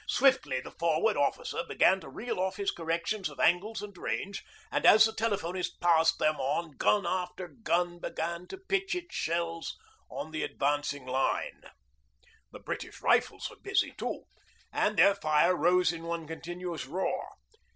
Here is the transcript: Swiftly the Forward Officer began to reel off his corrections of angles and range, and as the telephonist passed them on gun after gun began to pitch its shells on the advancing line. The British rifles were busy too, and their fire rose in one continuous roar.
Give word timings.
Swiftly 0.07 0.59
the 0.59 0.71
Forward 0.79 1.15
Officer 1.15 1.63
began 1.63 1.99
to 1.99 2.09
reel 2.09 2.39
off 2.39 2.55
his 2.55 2.71
corrections 2.71 3.29
of 3.29 3.39
angles 3.39 3.83
and 3.83 3.95
range, 3.99 4.43
and 4.71 4.83
as 4.83 5.05
the 5.05 5.11
telephonist 5.13 5.79
passed 5.79 6.17
them 6.17 6.37
on 6.39 6.71
gun 6.71 7.05
after 7.05 7.47
gun 7.47 7.99
began 7.99 8.47
to 8.47 8.57
pitch 8.57 8.95
its 8.95 9.13
shells 9.13 9.77
on 10.09 10.31
the 10.31 10.41
advancing 10.41 11.05
line. 11.05 11.65
The 12.51 12.57
British 12.61 12.99
rifles 12.99 13.47
were 13.51 13.57
busy 13.61 13.91
too, 13.91 14.23
and 14.73 14.97
their 14.97 15.13
fire 15.13 15.55
rose 15.55 15.93
in 15.93 16.01
one 16.01 16.25
continuous 16.27 16.87
roar. 16.87 17.35